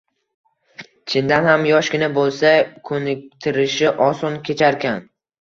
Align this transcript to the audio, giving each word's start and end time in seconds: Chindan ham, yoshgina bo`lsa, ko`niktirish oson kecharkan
Chindan 1.11 1.49
ham, 1.49 1.65
yoshgina 1.71 2.09
bo`lsa, 2.15 2.55
ko`niktirish 2.91 3.79
oson 4.09 4.41
kecharkan 4.51 5.01